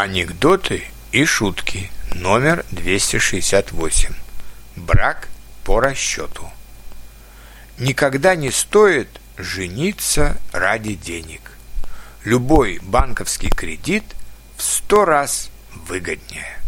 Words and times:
Анекдоты 0.00 0.84
и 1.10 1.24
шутки. 1.24 1.90
Номер 2.14 2.64
268. 2.70 4.14
Брак 4.76 5.28
по 5.64 5.80
расчету. 5.80 6.48
Никогда 7.80 8.36
не 8.36 8.52
стоит 8.52 9.08
жениться 9.36 10.36
ради 10.52 10.94
денег. 10.94 11.50
Любой 12.22 12.78
банковский 12.80 13.50
кредит 13.50 14.04
в 14.56 14.62
сто 14.62 15.04
раз 15.04 15.50
выгоднее. 15.88 16.60